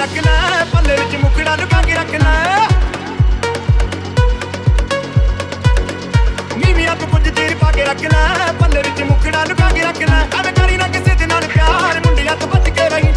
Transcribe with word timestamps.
ਰੱਖਣਾ 0.00 0.64
ਪੱਲੇ 0.72 0.96
ਵਿੱਚ 0.96 1.14
ਮੁਖੜਾ 1.22 1.54
ਲੁਕਾ 1.56 1.80
ਕੇ 1.82 1.94
ਰੱਖਣਾ 1.94 2.30
ਨੀਵੀਆਂ 6.56 6.94
ਤੋਂ 6.96 7.08
ਕੁਝ 7.08 7.28
ਦੇਰ 7.28 7.54
ਪਾ 7.60 7.70
ਕੇ 7.72 7.84
ਰੱਖਣਾ 7.84 8.52
ਪੱਲੇ 8.60 8.82
ਵਿੱਚ 8.82 9.02
ਮੁਖੜਾ 9.02 9.44
ਲੁਕਾ 9.44 9.68
ਕੇ 9.70 9.82
ਰੱਖਣਾ 9.82 10.20
ਐਵੇਂ 10.40 10.52
ਕਰੀ 10.52 10.76
ਨਾ 10.76 10.88
ਕਿਸੇ 10.88 11.14
ਦੇ 11.14 11.26
ਨਾਲ 11.26 11.46
ਪਿਆਰ 11.54 12.00
ਮੁੰਡਿਆਂ 12.06 12.36
ਤੋਂ 12.36 12.48
ਬਚ 12.48 12.70
ਕੇ 12.70 12.88
ਰਹੀ। 12.88 13.12